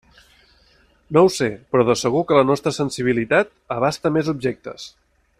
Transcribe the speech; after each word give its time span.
No 1.17 1.21
ho 1.25 1.29
sé; 1.35 1.49
però 1.75 1.85
de 1.89 1.97
segur 2.03 2.23
que 2.31 2.39
la 2.39 2.47
nostra 2.51 2.73
sensibilitat 2.79 3.53
abasta 3.79 4.13
més 4.17 4.33
objectes. 4.35 4.89